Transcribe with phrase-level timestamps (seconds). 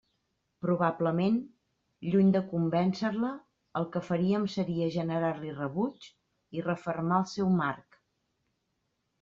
[0.65, 1.35] Probablement,
[2.13, 3.29] lluny de convéncer-la
[3.81, 6.11] el que faríem seria generar-li rebuig
[6.61, 8.03] i refermar el seu marc.